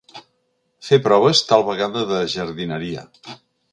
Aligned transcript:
Fer 0.87 0.99
proves, 1.07 1.43
tal 1.51 1.65
vegada 1.69 2.03
de 2.13 2.23
jardineria. 2.37 3.05